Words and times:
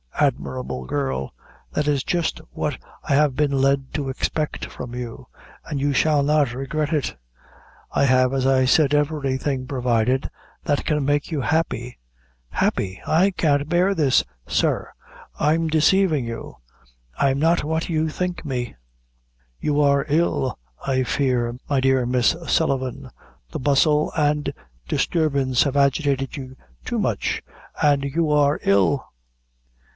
"Admirable 0.19 0.85
girl! 0.85 1.33
that 1.73 1.87
is 1.87 2.03
just 2.03 2.41
what 2.51 2.77
I 3.03 3.13
have 3.15 3.35
been 3.35 3.51
led 3.51 3.91
to 3.95 4.09
expect 4.09 4.65
from 4.65 4.93
you, 4.93 5.27
and 5.65 5.79
you 5.79 5.93
shall 5.93 6.21
not 6.21 6.53
regret 6.53 6.93
it; 6.93 7.15
I 7.91 8.05
have, 8.05 8.31
as 8.31 8.45
I 8.45 8.65
said, 8.65 8.93
everything 8.93 9.65
provided 9.65 10.29
that 10.63 10.85
can 10.85 11.05
make 11.05 11.31
you 11.31 11.41
happy." 11.41 11.97
"Happy! 12.49 13.01
I 13.07 13.31
can't 13.31 13.67
bear 13.69 13.95
this, 13.95 14.23
sir; 14.47 14.91
I'm 15.39 15.67
desavin' 15.67 16.25
you. 16.25 16.55
I'm 17.17 17.39
not 17.39 17.63
what 17.63 17.89
you 17.89 18.09
think 18.09 18.45
me." 18.45 18.75
"You 19.59 19.81
are 19.81 20.05
ill, 20.07 20.57
I 20.85 21.01
fear, 21.03 21.55
my 21.67 21.79
dear 21.79 22.05
Miss 22.05 22.35
Sullivan; 22.47 23.09
the 23.51 23.59
bustle 23.59 24.11
and 24.15 24.53
disturbance 24.87 25.63
have 25.63 25.77
agitated 25.77 26.37
you 26.37 26.55
too 26.85 26.99
much, 26.99 27.41
and 27.81 28.03
you 28.03 28.31
are 28.31 28.59
ill." 28.63 29.05